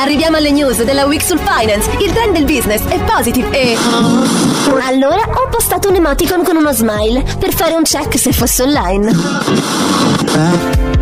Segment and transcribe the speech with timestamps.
[0.00, 1.90] Arriviamo alle news della Week sul Finance.
[1.98, 3.76] Il trend del business è positive e.
[4.86, 10.97] Allora ho postato un emoticon con uno smile per fare un check se fosse online.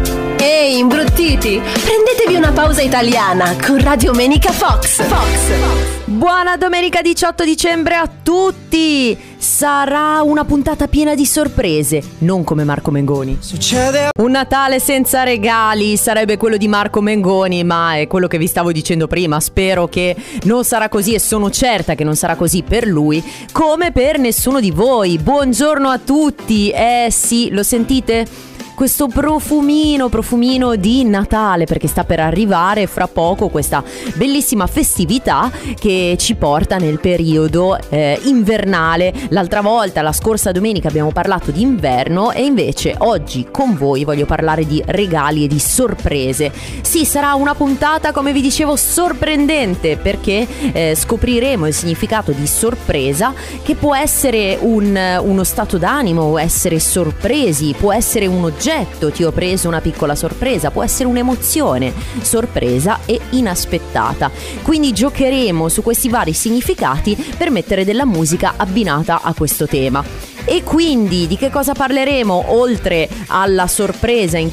[1.46, 1.60] Imbruttiti!
[1.60, 5.02] Prendetevi una pausa italiana con Radio Menica Fox.
[5.02, 6.04] Fox.
[6.04, 9.16] Buona domenica 18 dicembre a tutti!
[9.36, 13.38] Sarà una puntata piena di sorprese, non come Marco Mengoni.
[13.40, 18.46] Succede Un Natale senza regali sarebbe quello di Marco Mengoni, ma è quello che vi
[18.48, 19.38] stavo dicendo prima.
[19.38, 23.92] Spero che non sarà così e sono certa che non sarà così per lui, come
[23.92, 25.18] per nessuno di voi.
[25.18, 26.70] Buongiorno a tutti!
[26.70, 28.54] Eh sì, lo sentite?
[28.76, 33.82] Questo profumino, profumino di Natale perché sta per arrivare fra poco questa
[34.16, 39.14] bellissima festività che ci porta nel periodo eh, invernale.
[39.30, 44.26] L'altra volta, la scorsa domenica, abbiamo parlato di inverno e invece oggi con voi voglio
[44.26, 46.52] parlare di regali e di sorprese.
[46.82, 53.32] Sì, sarà una puntata, come vi dicevo, sorprendente perché eh, scopriremo il significato di sorpresa
[53.62, 58.64] che può essere un, uno stato d'animo, essere sorpresi, può essere un oggetto,
[59.12, 64.30] ti ho preso una piccola sorpresa, può essere un'emozione, sorpresa e inaspettata.
[64.62, 70.35] Quindi giocheremo su questi vari significati per mettere della musica abbinata a questo tema.
[70.48, 74.52] E quindi di che cosa parleremo oltre alla sorpresa in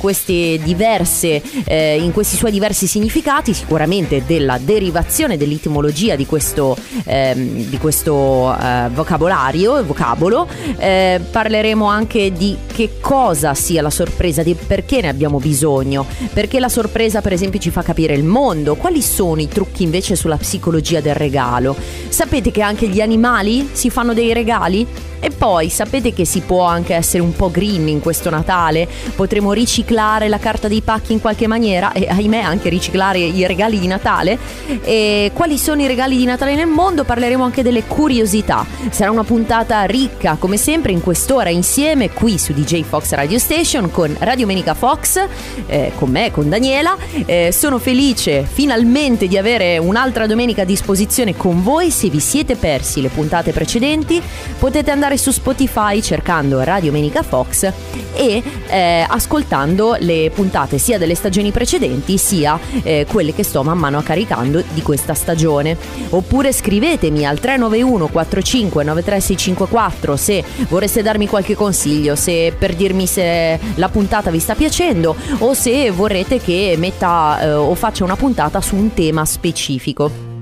[0.63, 3.53] diverse eh, in questi suoi diversi significati?
[3.53, 10.47] Sicuramente della derivazione dell'etimologia di questo, ehm, di questo eh, vocabolario, vocabolo.
[10.80, 16.08] Eh, parleremo anche di che cosa sia la sorpresa, di perché ne abbiamo bisogno.
[16.33, 18.73] Perché la sorpresa, per esempio, ci fa capire il mondo.
[18.76, 21.76] Quali sono i trucchi invece sulla psicologia del regalo?
[22.09, 25.11] Sapete che anche gli animali si fanno dei regali?
[25.20, 25.83] E poi sapete
[26.14, 28.88] che si può anche essere un po' green in questo Natale?
[29.16, 33.80] Potremo riciclare la carta dei pacchi in qualche maniera e ahimè anche riciclare i regali
[33.80, 34.38] di Natale.
[34.83, 37.04] E quali sono i regali di Natale nel mondo?
[37.04, 38.66] Parleremo anche delle curiosità.
[38.89, 43.92] Sarà una puntata ricca come sempre in quest'ora insieme qui su DJ Fox Radio Station
[43.92, 45.26] con Radio Menica Fox,
[45.67, 46.95] eh, con me, con Daniela.
[47.26, 51.92] Eh, sono felice finalmente di avere un'altra domenica a disposizione con voi.
[51.92, 54.21] Se vi siete persi le puntate precedenti
[54.58, 55.71] potete andare su Spotify
[56.02, 57.72] cercando Radio Menica Fox
[58.14, 63.78] e eh, ascoltando le puntate sia delle stagioni precedenti sia eh, quelle che sto man
[63.78, 65.78] mano caricando di questa stagione.
[66.10, 73.60] Oppure scrivetemi al 391 45 93654 se vorreste darmi qualche consiglio, se per dirmi se
[73.76, 78.62] la puntata vi sta piacendo o se vorrete che metta eh, o faccia una puntata
[78.62, 80.33] su un tema specifico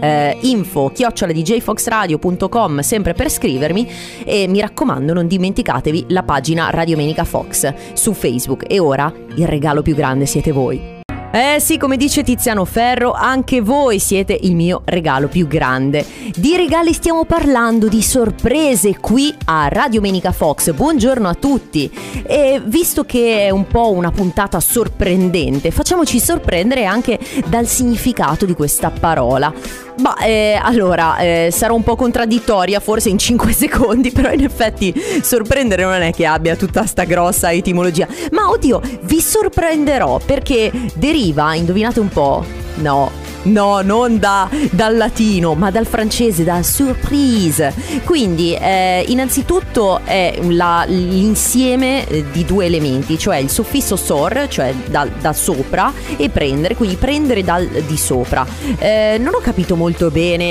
[0.00, 3.88] eh, info chioccioladjfoxradio.com sempre per scrivermi
[4.24, 9.46] e mi raccomando non dimenticatevi la pagina Radio Menica Fox su Facebook e ora il
[9.46, 10.99] regalo più grande siete voi.
[11.32, 16.04] Eh sì, come dice Tiziano Ferro, anche voi siete il mio regalo più grande.
[16.34, 20.72] Di regali stiamo parlando, di sorprese qui a Radio Menica Fox.
[20.72, 21.88] Buongiorno a tutti.
[22.26, 28.54] E visto che è un po' una puntata sorprendente, facciamoci sorprendere anche dal significato di
[28.54, 29.54] questa parola.
[30.00, 34.92] Ma eh, allora, eh, sarò un po' contraddittoria forse in 5 secondi, però in effetti
[35.22, 38.08] sorprendere non è che abbia tutta sta grossa etimologia.
[38.32, 41.18] Ma oddio, vi sorprenderò perché deriva,
[41.54, 42.44] indovinate un po'?
[42.76, 43.10] No,
[43.42, 47.72] No, non da, dal latino, ma dal francese, da surprise.
[48.04, 54.74] Quindi, eh, innanzitutto è la, l'insieme eh, di due elementi, cioè il suffisso sor, cioè
[54.86, 58.46] da, da sopra, e prendere, quindi prendere dal di sopra.
[58.78, 60.44] Eh, non ho capito molto bene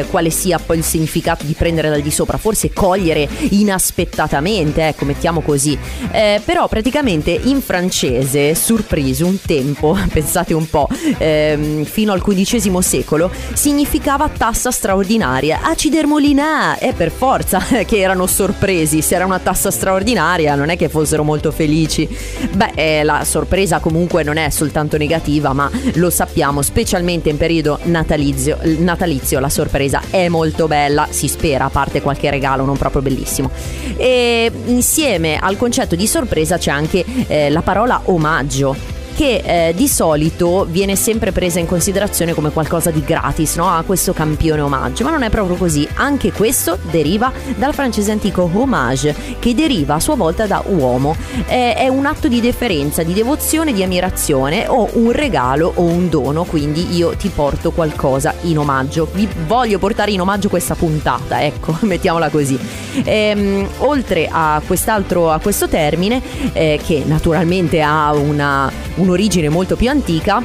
[0.00, 5.06] eh, quale sia poi il significato di prendere dal di sopra, forse cogliere inaspettatamente, ecco,
[5.06, 5.78] mettiamo così.
[6.12, 10.88] Eh, però praticamente in francese, surprise, un tempo, pensate un po',
[11.18, 15.60] ehm, fino al XV secolo significava tassa straordinaria.
[15.62, 19.02] Acidermolina è per forza che erano sorpresi.
[19.02, 22.08] Se era una tassa straordinaria, non è che fossero molto felici.
[22.52, 27.78] Beh, eh, la sorpresa comunque non è soltanto negativa, ma lo sappiamo, specialmente in periodo
[27.84, 33.02] natalizio, natalizio la sorpresa è molto bella, si spera, a parte qualche regalo non proprio
[33.02, 33.50] bellissimo.
[33.96, 39.88] E insieme al concetto di sorpresa c'è anche eh, la parola omaggio che eh, di
[39.88, 43.68] solito viene sempre presa in considerazione come qualcosa di gratis, no?
[43.68, 45.86] A questo campione omaggio, ma non è proprio così.
[45.94, 51.16] Anche questo deriva dal francese antico hommage, che deriva a sua volta da uomo.
[51.46, 56.08] Eh, è un atto di deferenza, di devozione, di ammirazione o un regalo o un
[56.08, 59.08] dono, quindi io ti porto qualcosa in omaggio.
[59.12, 62.58] Vi voglio portare in omaggio questa puntata, ecco, mettiamola così.
[63.04, 66.22] Ehm, oltre a a questo termine,
[66.52, 68.70] eh, che naturalmente ha una,
[69.04, 70.42] un'origine molto più antica,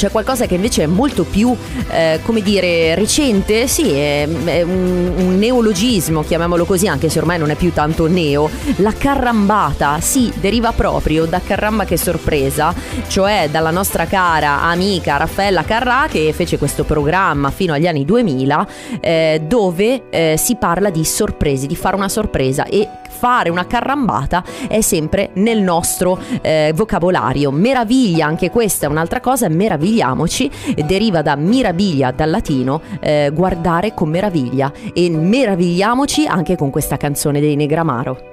[0.00, 1.54] c'è qualcosa che invece è molto più,
[1.90, 7.38] eh, come dire, recente, sì, è, è un, un, neologismo, chiamiamolo così, anche se ormai
[7.38, 8.48] non è più tanto neo.
[8.76, 12.74] La carrambata, sì, deriva proprio da Carramba che sorpresa,
[13.08, 18.66] cioè dalla nostra cara amica Raffaella Carrà che fece questo programma fino agli anni 2000
[19.00, 24.42] eh, dove eh, si parla di sorprese, di fare una sorpresa e fare una carrambata
[24.68, 27.50] è sempre nel nostro eh, vocabolario.
[27.50, 30.50] Meraviglia, anche questa è un'altra cosa, meravigliamoci,
[30.86, 37.40] deriva da mirabilia dal latino, eh, guardare con meraviglia e meravigliamoci anche con questa canzone
[37.40, 38.29] dei Negramaro.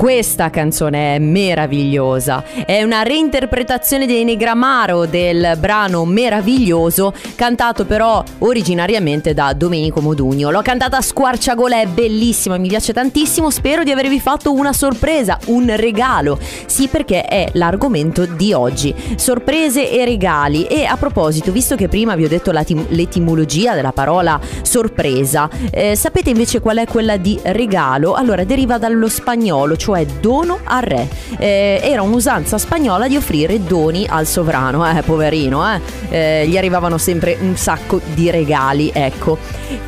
[0.00, 9.34] Questa canzone è meravigliosa, è una reinterpretazione dei Negramaro del brano Meraviglioso, cantato però originariamente
[9.34, 10.50] da Domenico Modugno.
[10.50, 15.38] L'ho cantata a squarciagola, è bellissima, mi piace tantissimo, spero di avervi fatto una sorpresa,
[15.48, 16.38] un regalo.
[16.64, 20.64] Sì, perché è l'argomento di oggi, sorprese e regali.
[20.64, 26.30] E a proposito, visto che prima vi ho detto l'etimologia della parola sorpresa, eh, sapete
[26.30, 28.14] invece qual è quella di regalo?
[28.14, 31.08] Allora, deriva dallo spagnolo, cioè cioè dono al re.
[31.38, 35.80] Eh, era un'usanza spagnola di offrire doni al sovrano, eh, poverino, eh.
[36.10, 36.48] eh.
[36.48, 39.38] gli arrivavano sempre un sacco di regali, ecco.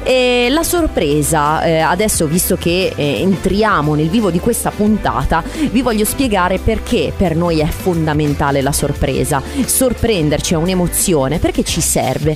[0.03, 5.83] E la sorpresa, eh, adesso visto che eh, entriamo nel vivo di questa puntata, vi
[5.83, 9.41] voglio spiegare perché per noi è fondamentale la sorpresa.
[9.65, 12.35] Sorprenderci è un'emozione, perché ci serve.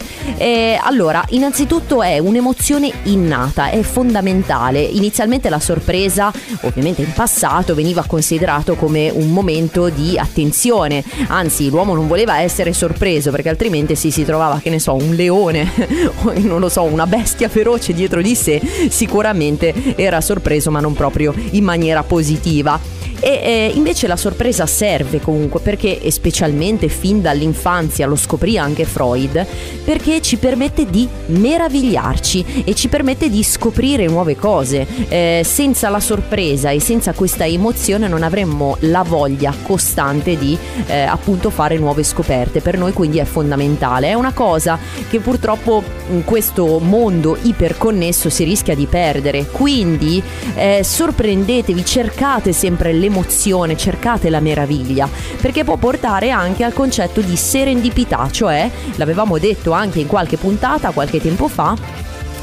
[0.82, 4.80] allora, innanzitutto è un'emozione innata, è fondamentale.
[4.80, 6.32] Inizialmente la sorpresa,
[6.62, 12.40] ovviamente in passato, passato veniva considerato come un momento di attenzione, anzi l'uomo non voleva
[12.40, 15.70] essere sorpreso perché altrimenti si si trovava, che ne so, un leone
[16.24, 18.60] o non lo so, una bestia feroce dietro di sé,
[18.90, 22.95] sicuramente era sorpreso ma non proprio in maniera positiva.
[23.20, 28.84] E eh, invece la sorpresa serve comunque perché, e specialmente fin dall'infanzia, lo scoprì anche
[28.84, 29.46] Freud,
[29.84, 34.86] perché ci permette di meravigliarci e ci permette di scoprire nuove cose.
[35.08, 41.00] Eh, senza la sorpresa e senza questa emozione non avremmo la voglia costante di eh,
[41.00, 42.60] appunto fare nuove scoperte.
[42.60, 44.08] Per noi quindi è fondamentale.
[44.08, 44.78] È una cosa
[45.08, 49.46] che purtroppo in questo mondo iperconnesso si rischia di perdere.
[49.50, 50.22] Quindi
[50.54, 55.08] eh, sorprendetevi, cercate sempre le l'emozione, cercate la meraviglia,
[55.40, 60.90] perché può portare anche al concetto di serendipità, cioè, l'avevamo detto anche in qualche puntata
[60.90, 61.74] qualche tempo fa,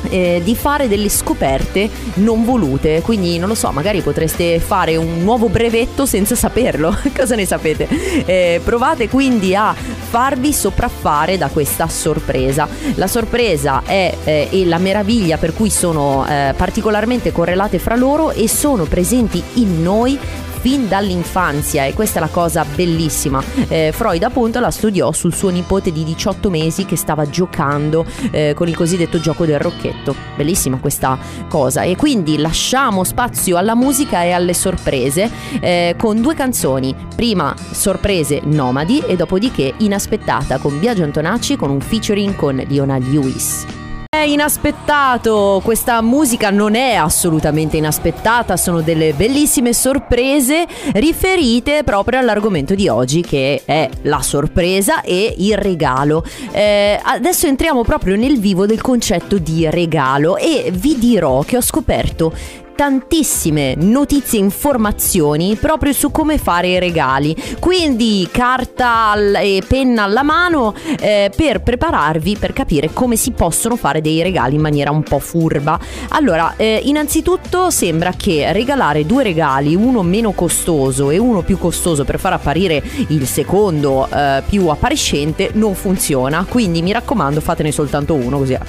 [0.10, 3.02] eh, di fare delle scoperte non volute.
[3.02, 6.96] Quindi non lo so, magari potreste fare un nuovo brevetto senza saperlo.
[7.16, 7.88] Cosa ne sapete?
[8.26, 12.68] Eh, provate quindi a farvi sopraffare da questa sorpresa.
[12.96, 18.32] La sorpresa è eh, e la meraviglia per cui sono eh, particolarmente correlate fra loro
[18.32, 20.18] e sono presenti in noi
[20.64, 23.44] fin dall'infanzia e questa è la cosa bellissima.
[23.68, 28.54] Eh, Freud appunto la studiò sul suo nipote di 18 mesi che stava giocando eh,
[28.56, 30.16] con il cosiddetto gioco del rocchetto.
[30.38, 35.30] Bellissima questa cosa e quindi lasciamo spazio alla musica e alle sorprese
[35.60, 36.96] eh, con due canzoni.
[37.14, 43.83] Prima sorprese nomadi e dopodiché inaspettata con Biagio Antonacci con un featuring con Leona Lewis.
[44.14, 52.76] È inaspettato, questa musica non è assolutamente inaspettata, sono delle bellissime sorprese riferite proprio all'argomento
[52.76, 56.24] di oggi che è la sorpresa e il regalo.
[56.52, 61.62] Eh, adesso entriamo proprio nel vivo del concetto di regalo e vi dirò che ho
[61.62, 67.34] scoperto tantissime notizie e informazioni proprio su come fare i regali.
[67.58, 74.02] Quindi carta e penna alla mano eh, per prepararvi per capire come si possono fare
[74.02, 75.80] dei regali in maniera un po' furba.
[76.10, 82.04] Allora, eh, innanzitutto sembra che regalare due regali, uno meno costoso e uno più costoso
[82.04, 86.46] per far apparire il secondo eh, più appariscente, non funziona.
[86.50, 88.60] Quindi mi raccomando, fatene soltanto uno così eh,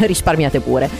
[0.06, 0.90] risparmiate pure.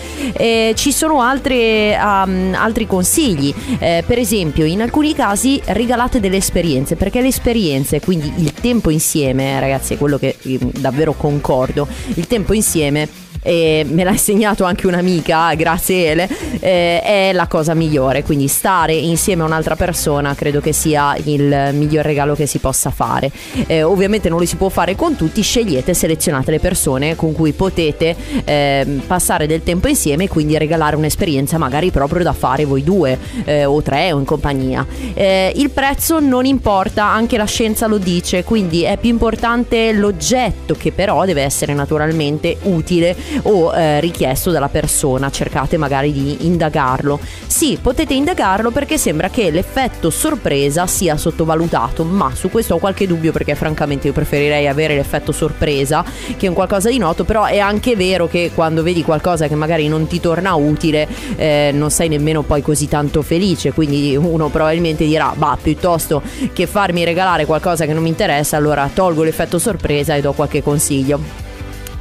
[0.74, 3.54] ci sono altre um, altri consigli.
[3.78, 8.90] Eh, per esempio, in alcuni casi regalate delle esperienze, perché le esperienze, quindi il tempo
[8.90, 10.36] insieme, ragazzi, è quello che
[10.78, 13.08] davvero concordo, il tempo insieme
[13.42, 16.28] e me l'ha insegnato anche un'amica, grazie Ele,
[16.60, 18.22] eh, è la cosa migliore.
[18.22, 22.90] Quindi stare insieme a un'altra persona credo che sia il miglior regalo che si possa
[22.90, 23.30] fare.
[23.66, 27.52] Eh, ovviamente non lo si può fare con tutti, scegliete, selezionate le persone con cui
[27.52, 32.84] potete eh, passare del tempo insieme e quindi regalare un'esperienza magari proprio da fare voi
[32.84, 34.86] due eh, o tre o in compagnia.
[35.14, 40.74] Eh, il prezzo non importa, anche la scienza lo dice, quindi è più importante l'oggetto
[40.74, 45.30] che però deve essere naturalmente utile o eh, richiesto dalla persona.
[45.30, 47.18] Cercate magari di indagarlo.
[47.46, 53.06] Sì, potete indagarlo perché sembra che l'effetto sorpresa sia sottovalutato, ma su questo ho qualche
[53.06, 56.04] dubbio perché francamente io preferirei avere l'effetto sorpresa
[56.36, 59.88] che un qualcosa di noto, però è anche vero che quando vedi qualcosa che magari
[59.88, 65.04] non ti torna utile eh, non sei nemmeno poi così tanto felice, quindi uno probabilmente
[65.04, 66.22] dirà, bah, piuttosto
[66.52, 70.62] che farmi regalare qualcosa che non mi interessa, allora tolgo l'effetto sorpresa e do qualche
[70.62, 71.51] consiglio.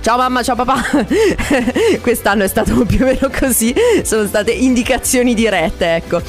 [0.02, 0.82] Ciao mamma, ciao papà.
[2.02, 6.20] Quest'anno è stato più o meno così, sono state indicazioni dirette, ecco.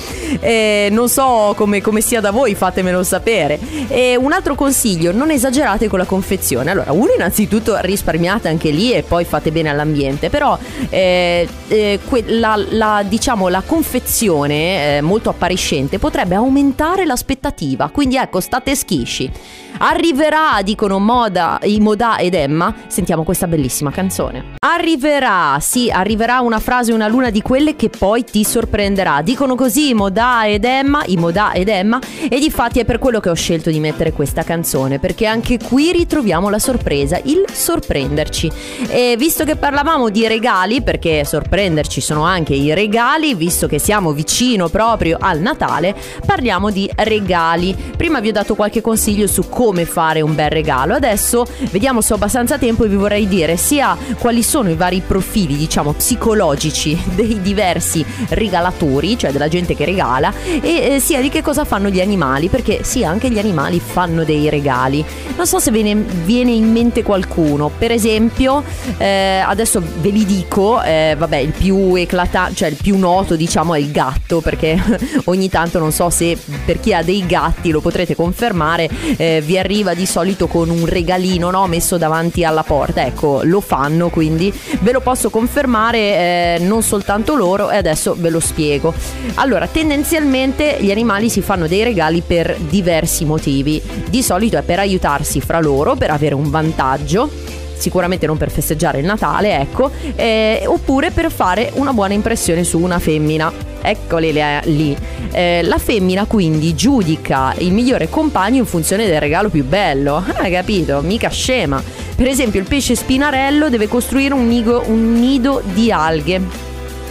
[0.40, 3.58] E non so come, come, sia da voi, fatemelo sapere.
[3.88, 6.70] E un altro consiglio, non esagerate con la confezione.
[6.70, 10.58] Allora, uno innanzitutto risparmiate anche lì e poi fate bene all'ambiente, però
[10.90, 18.16] eh, eh, que- la, la, diciamo, la confezione eh, molto appariscente potrebbe aumentare l'aspettativa, quindi
[18.16, 19.30] ecco, state schisci.
[19.78, 24.44] Arriverà, dicono Moda, i Moda ed Emma, sentiamo questa bellissima bellissima canzone.
[24.58, 29.22] Arriverà, sì, arriverà una frase, una luna di quelle che poi ti sorprenderà.
[29.22, 33.30] Dicono così Moda ed Emma, i Moda ed Emma, e difatti è per quello che
[33.30, 38.50] ho scelto di mettere questa canzone, perché anche qui ritroviamo la sorpresa, il sorprenderci.
[38.88, 44.12] E visto che parlavamo di regali, perché sorprenderci sono anche i regali, visto che siamo
[44.12, 45.94] vicino proprio al Natale,
[46.26, 47.76] parliamo di regali.
[47.96, 52.12] Prima vi ho dato qualche consiglio su come fare un bel regalo, adesso vediamo se
[52.12, 55.92] ho abbastanza tempo e vi vorrei dire vedere sia quali sono i vari profili, diciamo,
[55.92, 61.64] psicologici dei diversi regalatori, cioè della gente che regala, e eh, sia di che cosa
[61.64, 65.04] fanno gli animali, perché sì, anche gli animali fanno dei regali.
[65.36, 68.62] Non so se ve ne viene in mente qualcuno, per esempio,
[68.98, 73.74] eh, adesso ve li dico, eh, vabbè, il più eclatante, cioè il più noto, diciamo,
[73.74, 74.80] è il gatto, perché
[75.24, 79.58] ogni tanto non so se per chi ha dei gatti lo potrete confermare, eh, vi
[79.58, 83.04] arriva di solito con un regalino, no, messo davanti alla porta.
[83.04, 88.30] Ecco, lo fanno, quindi ve lo posso confermare eh, non soltanto loro e adesso ve
[88.30, 88.92] lo spiego.
[89.34, 93.80] Allora, tendenzialmente gli animali si fanno dei regali per diversi motivi.
[94.08, 99.00] Di solito è per aiutarsi fra loro, per avere un vantaggio sicuramente non per festeggiare
[99.00, 103.52] il Natale, ecco, eh, oppure per fare una buona impressione su una femmina.
[103.82, 104.96] Eccole lì.
[105.32, 110.22] Eh, la femmina quindi giudica il migliore compagno in funzione del regalo più bello.
[110.36, 111.00] Hai capito?
[111.00, 111.82] Mica scema.
[112.14, 116.40] Per esempio il pesce spinarello deve costruire un, nido, un nido di alghe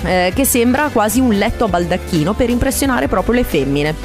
[0.03, 3.95] eh, che sembra quasi un letto a baldacchino per impressionare proprio le femmine.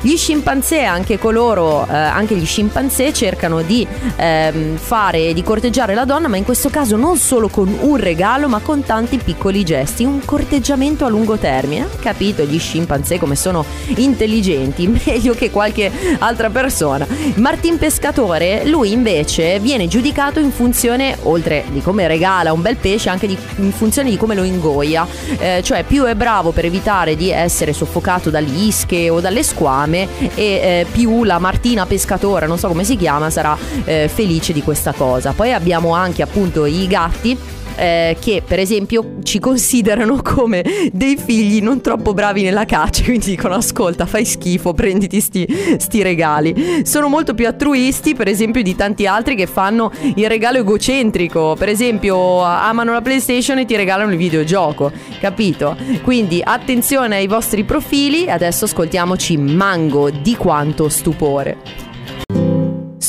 [0.00, 6.04] Gli scimpanzé, anche coloro, eh, anche gli scimpanzé cercano di ehm, fare, di corteggiare la
[6.04, 10.04] donna, ma in questo caso non solo con un regalo, ma con tanti piccoli gesti,
[10.04, 11.88] un corteggiamento a lungo termine.
[12.00, 13.64] Capito gli scimpanzé come sono
[13.96, 17.04] intelligenti, meglio che qualche altra persona.
[17.34, 23.08] Martin Pescatore, lui invece viene giudicato in funzione, oltre di come regala un bel pesce,
[23.08, 25.04] anche di, in funzione di come lo ingoia.
[25.38, 29.86] Eh, cioè più è bravo per evitare di essere soffocato dalle ische o dalle squame,
[29.88, 34.52] fame e eh, più la Martina pescatore, non so come si chiama, sarà eh, felice
[34.52, 35.32] di questa cosa.
[35.32, 37.36] Poi abbiamo anche appunto i gatti
[37.78, 43.26] eh, che per esempio ci considerano come dei figli non troppo bravi nella caccia, quindi
[43.30, 46.82] dicono ascolta fai schifo, prenditi sti, sti regali.
[46.84, 51.68] Sono molto più altruisti per esempio di tanti altri che fanno il regalo egocentrico, per
[51.68, 55.76] esempio amano la PlayStation e ti regalano il videogioco, capito?
[56.02, 61.87] Quindi attenzione ai vostri profili, adesso ascoltiamoci Mango di quanto stupore.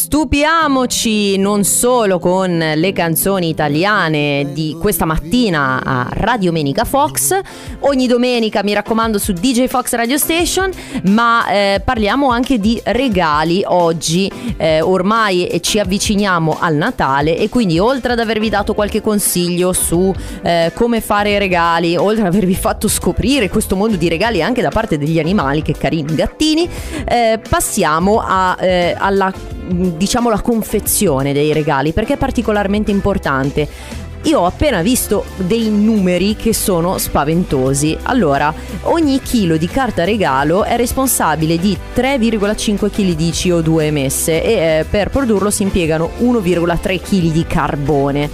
[0.10, 7.40] Stupiamoci non solo con le canzoni italiane di questa mattina a Radio Menica Fox,
[7.82, 10.72] ogni domenica mi raccomando su DJ Fox Radio Station,
[11.10, 17.78] ma eh, parliamo anche di regali oggi, eh, ormai ci avviciniamo al Natale e quindi
[17.78, 20.12] oltre ad avervi dato qualche consiglio su
[20.42, 24.70] eh, come fare regali, oltre ad avervi fatto scoprire questo mondo di regali anche da
[24.70, 26.68] parte degli animali, che carini gattini,
[27.06, 33.68] eh, passiamo a, eh, alla diciamo la confezione dei regali perché è particolarmente importante.
[34.24, 37.98] Io ho appena visto dei numeri che sono spaventosi.
[38.04, 44.52] Allora, ogni chilo di carta regalo è responsabile di 3,5 kg di CO2 emesse e
[44.52, 48.30] eh, per produrlo si impiegano 1,3 kg di carbone.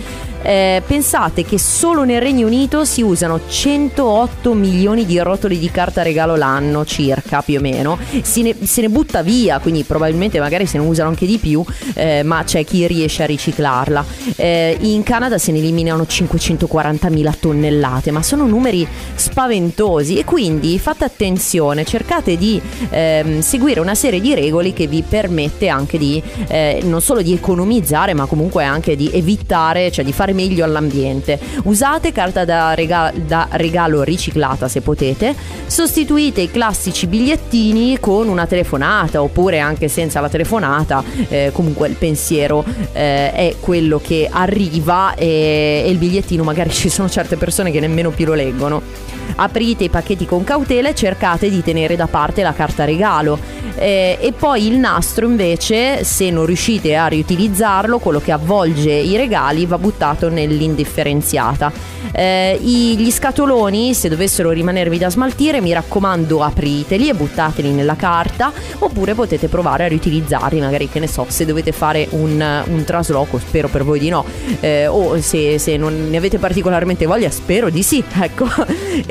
[0.45, 6.03] Eh, pensate che solo nel Regno Unito si usano 108 milioni di rotoli di carta
[6.03, 7.97] regalo l'anno, circa più o meno.
[8.21, 11.65] Se ne, se ne butta via, quindi probabilmente magari se ne usano anche di più,
[11.95, 14.05] eh, ma c'è chi riesce a riciclarla.
[14.35, 20.77] Eh, in Canada se ne eliminano 540 mila tonnellate, ma sono numeri spaventosi e quindi
[20.77, 22.61] fate attenzione, cercate di
[22.91, 27.33] ehm, seguire una serie di regole che vi permette anche di eh, non solo di
[27.33, 31.39] economizzare, ma comunque anche di evitare, cioè di fare meglio all'ambiente.
[31.63, 35.33] Usate carta da, rega- da regalo riciclata se potete,
[35.65, 41.95] sostituite i classici bigliettini con una telefonata oppure anche senza la telefonata, eh, comunque il
[41.95, 42.63] pensiero
[42.93, 47.79] eh, è quello che arriva e, e il bigliettino magari ci sono certe persone che
[47.79, 49.13] nemmeno più lo leggono.
[49.35, 53.37] Aprite i pacchetti con cautela e cercate di tenere da parte la carta regalo.
[53.77, 59.17] Eh, e poi il nastro invece, se non riuscite a riutilizzarlo, quello che avvolge i
[59.17, 61.71] regali va buttato nell'indifferenziata.
[62.11, 68.53] Eh, gli scatoloni, se dovessero rimanervi da smaltire, mi raccomando apriteli e buttateli nella carta,
[68.79, 73.37] oppure potete provare a riutilizzarli, magari che ne so, se dovete fare un, un trasloco,
[73.39, 74.23] spero per voi di no,
[74.61, 78.47] eh, o se, se, non ne avete particolarmente voglia, spero di sì, ecco.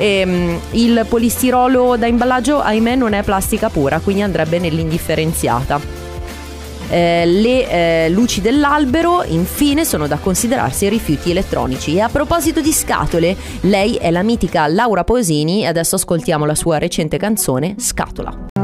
[0.05, 6.03] E, um, il polistirolo da imballaggio, ahimè, non è plastica pura, quindi andrebbe nell'indifferenziata.
[6.87, 7.67] Eh, le
[8.05, 13.95] eh, luci dell'albero infine sono da considerarsi rifiuti elettronici e a proposito di scatole lei
[13.95, 18.54] è la mitica Laura Posini e adesso ascoltiamo la sua recente canzone Scatola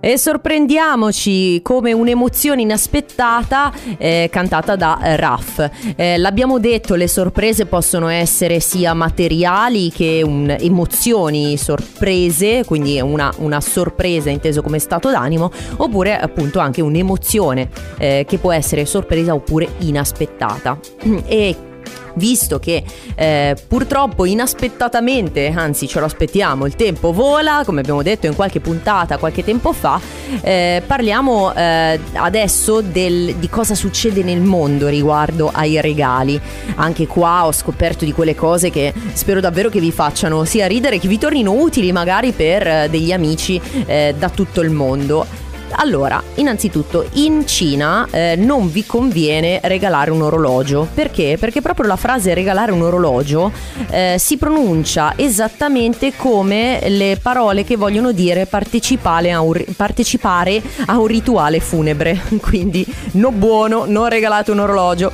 [0.00, 5.68] e sorprendiamoci come un'emozione inaspettata eh, cantata da Raff.
[5.94, 13.32] Eh, l'abbiamo detto, le sorprese possono essere sia materiali che un, emozioni sorprese, quindi una,
[13.38, 19.34] una, sorpresa inteso come stato d'animo, oppure appunto anche un'emozione eh, che può essere sorpresa
[19.34, 20.78] oppure inaspettata.
[21.30, 21.69] E
[22.14, 22.82] visto che
[23.14, 28.60] eh, purtroppo inaspettatamente, anzi ce lo aspettiamo, il tempo vola, come abbiamo detto in qualche
[28.60, 30.00] puntata qualche tempo fa,
[30.42, 36.40] eh, parliamo eh, adesso del, di cosa succede nel mondo riguardo ai regali.
[36.76, 40.98] Anche qua ho scoperto di quelle cose che spero davvero che vi facciano sia ridere
[40.98, 45.39] che vi tornino utili magari per eh, degli amici eh, da tutto il mondo.
[45.76, 50.88] Allora, innanzitutto in Cina eh, non vi conviene regalare un orologio.
[50.92, 51.36] Perché?
[51.38, 53.50] Perché proprio la frase regalare un orologio
[53.90, 60.98] eh, si pronuncia esattamente come le parole che vogliono dire partecipare a un, partecipare a
[60.98, 62.20] un rituale funebre.
[62.40, 65.12] Quindi no buono, non regalate un orologio.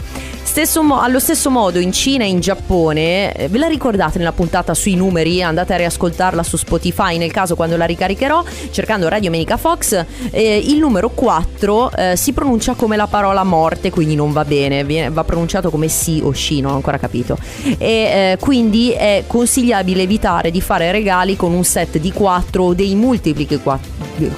[0.56, 4.32] Stesso mo- allo stesso modo in Cina e in Giappone, eh, ve la ricordate nella
[4.32, 5.42] puntata sui numeri?
[5.42, 10.02] Andate a riascoltarla su Spotify nel caso quando la ricaricherò, cercando Radio Menica Fox.
[10.30, 14.82] Eh, il numero 4 eh, si pronuncia come la parola morte, quindi non va bene,
[14.82, 17.36] viene, va pronunciato come sì o sci, non ho ancora capito.
[17.76, 22.72] E eh, quindi è consigliabile evitare di fare regali con un set di 4 o
[22.72, 23.90] dei multipli che 4,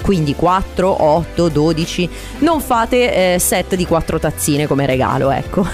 [0.02, 2.10] quindi 4, 8, 12.
[2.38, 5.64] Non fate eh, set di 4 tazzine come regalo, ecco.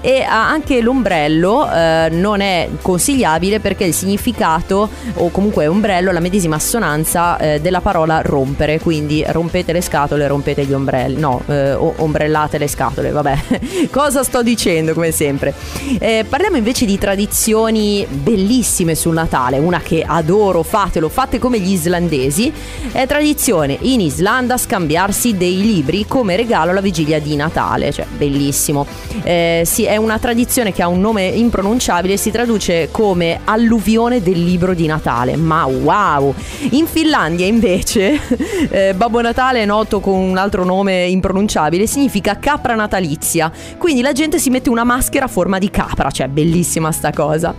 [0.00, 6.56] E anche l'ombrello eh, non è consigliabile perché il significato o comunque ombrello la medesima
[6.56, 12.58] assonanza eh, della parola rompere, quindi rompete le scatole, rompete gli ombrelli, no, eh, ombrellate
[12.58, 13.38] le scatole, vabbè.
[13.90, 15.54] Cosa sto dicendo come sempre?
[15.98, 21.72] Eh, parliamo invece di tradizioni bellissime sul Natale, una che adoro, fatelo, fate come gli
[21.72, 22.52] islandesi,
[22.92, 28.86] è tradizione in Islanda scambiarsi dei libri come regalo alla vigilia di Natale, cioè bellissimo.
[29.22, 33.40] Eh, si sì, è una tradizione che ha un nome impronunciabile e si traduce come
[33.44, 35.36] alluvione del libro di Natale.
[35.36, 36.34] Ma wow!
[36.70, 38.20] In Finlandia invece
[38.68, 43.50] eh, Babbo Natale è noto con un altro nome impronunciabile, significa capra natalizia.
[43.78, 47.54] Quindi la gente si mette una maschera a forma di capra, cioè bellissima sta cosa.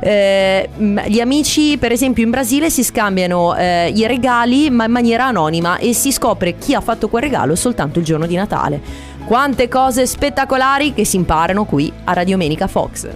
[0.00, 0.68] Eh,
[1.06, 5.76] gli amici, per esempio in Brasile, si scambiano eh, i regali ma in maniera anonima
[5.76, 9.14] e si scopre chi ha fatto quel regalo soltanto il giorno di Natale.
[9.26, 13.08] Quante cose spettacolari che si imparano qui a Radiomenica Fox.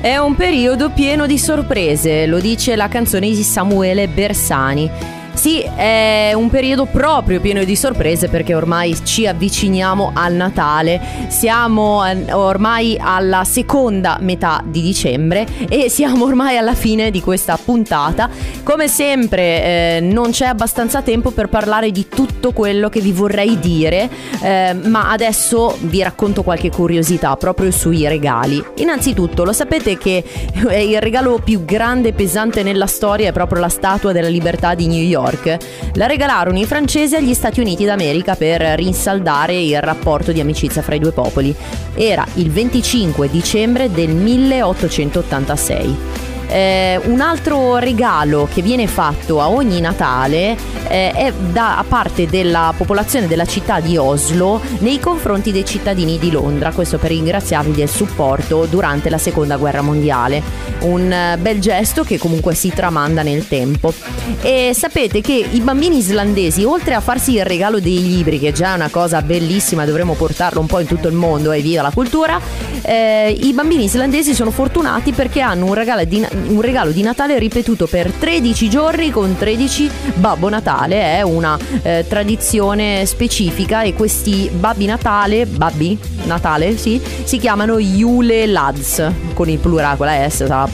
[0.00, 4.90] È un periodo pieno di sorprese, lo dice la canzone di Samuele Bersani.
[5.34, 12.02] Sì, è un periodo proprio pieno di sorprese perché ormai ci avviciniamo al Natale, siamo
[12.30, 18.30] ormai alla seconda metà di dicembre e siamo ormai alla fine di questa puntata.
[18.62, 23.58] Come sempre eh, non c'è abbastanza tempo per parlare di tutto quello che vi vorrei
[23.58, 24.08] dire,
[24.40, 28.64] eh, ma adesso vi racconto qualche curiosità proprio sui regali.
[28.76, 33.68] Innanzitutto, lo sapete che il regalo più grande e pesante nella storia è proprio la
[33.68, 35.23] Statua della Libertà di New York?
[35.24, 35.56] York.
[35.94, 40.94] La regalarono i francesi agli Stati Uniti d'America per rinsaldare il rapporto di amicizia fra
[40.94, 41.54] i due popoli.
[41.94, 46.32] Era il 25 dicembre del 1886.
[46.46, 50.56] Eh, un altro regalo che viene fatto a ogni Natale
[50.88, 56.30] eh, è da parte della popolazione della città di Oslo nei confronti dei cittadini di
[56.30, 60.42] Londra, questo per ringraziarli del supporto durante la seconda guerra mondiale.
[60.80, 63.92] Un eh, bel gesto che comunque si tramanda nel tempo.
[64.40, 68.72] E sapete che i bambini islandesi, oltre a farsi il regalo dei libri, che già
[68.72, 71.90] è una cosa bellissima, dovremmo portarlo un po' in tutto il mondo e via la
[71.90, 72.40] cultura,
[72.84, 77.38] eh, i bambini islandesi sono fortunati perché hanno un regalo di, un regalo di Natale
[77.38, 84.50] ripetuto per 13 giorni con 13 Babbo Natale, è una eh, tradizione specifica e questi
[84.52, 90.44] Babbi Natale, Babbi Natale, sì, si chiamano Yule Lads, con il plurale, con la S
[90.46, 90.68] sarà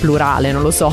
[0.00, 0.90] plurale, non lo so.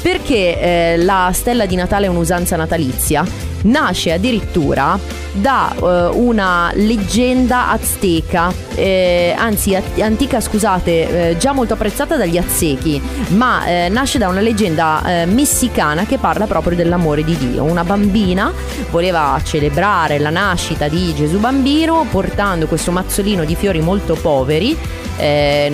[0.00, 3.24] Perché eh, la stella di Natale è un'usanza natalizia?
[3.62, 4.98] Nasce addirittura
[5.32, 5.86] da uh,
[6.18, 13.88] una leggenda azteca, eh, anzi antica scusate, eh, già molto apprezzata dagli aztechi, ma eh,
[13.88, 17.64] nasce da una leggenda eh, messicana che parla proprio dell'amore di Dio.
[17.64, 18.52] Una bambina
[18.90, 24.76] voleva celebrare la nascita di Gesù bambino portando questo mazzolino di fiori molto poveri
[25.18, 25.70] eh,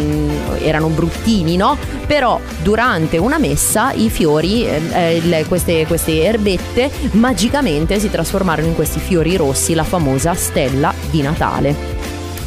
[0.61, 1.77] erano bruttini, no?
[2.07, 8.75] Però durante una messa i fiori, eh, le, queste, queste erbette, magicamente si trasformarono in
[8.75, 11.95] questi fiori rossi, la famosa stella di Natale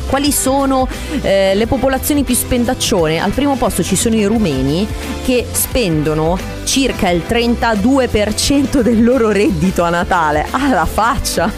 [0.08, 0.88] quali sono
[1.22, 3.20] eh, le popolazioni più spendaccione?
[3.20, 4.88] Al primo posto ci sono i rumeni
[5.26, 10.46] che spendono circa il 32% del loro reddito a Natale.
[10.52, 11.50] Alla faccia!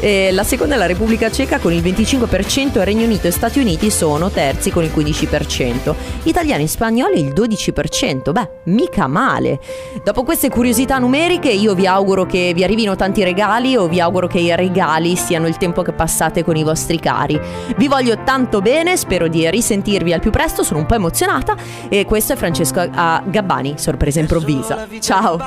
[0.00, 3.90] E la seconda è la Repubblica Ceca con il 25%, Regno Unito e Stati Uniti
[3.90, 5.94] sono terzi con il 15%.
[6.22, 8.32] Italiani e spagnoli il 12%.
[8.32, 9.60] Beh, mica male.
[10.02, 14.26] Dopo queste curiosità numeriche io vi auguro che vi arrivino tanti regali o vi auguro
[14.26, 17.38] che i regali siano il tempo che passate con i vostri cari.
[17.76, 21.54] Vi voglio tanto bene, spero di risentirvi al più presto, sono un po' emozionata
[21.90, 24.86] e questo è Francesco Gabbani, sorpresa improvvisa improvvisa.
[25.00, 25.38] Ciao.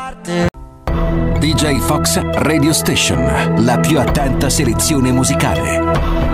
[1.40, 6.28] DJ Fox Radio Station, la più attenta selezione musicale.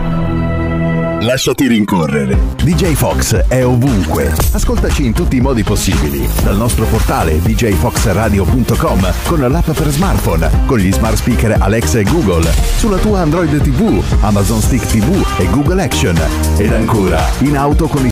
[1.25, 2.37] Lasciati rincorrere.
[2.61, 4.31] DJ Fox è ovunque.
[4.51, 6.27] Ascoltaci in tutti i modi possibili.
[6.43, 12.47] Dal nostro portale djfoxradio.com con l'app per smartphone, con gli smart speaker Alexa e Google,
[12.77, 16.15] sulla tua Android TV, Amazon Stick TV e Google Action.
[16.57, 18.03] Ed ancora, in auto con i